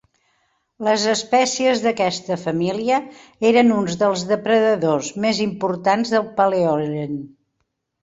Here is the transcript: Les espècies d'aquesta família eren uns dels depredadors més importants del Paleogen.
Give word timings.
Les 0.85 1.03
espècies 1.11 1.83
d'aquesta 1.83 2.39
família 2.47 2.99
eren 3.51 3.71
uns 3.77 4.01
dels 4.03 4.27
depredadors 4.35 5.15
més 5.29 5.45
importants 5.49 6.19
del 6.19 6.31
Paleogen. 6.43 7.19